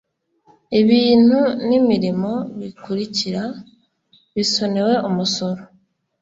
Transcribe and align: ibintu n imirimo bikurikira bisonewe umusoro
ibintu 0.81 1.39
n 1.67 1.69
imirimo 1.79 2.31
bikurikira 2.59 3.43
bisonewe 4.35 4.93
umusoro 5.09 5.61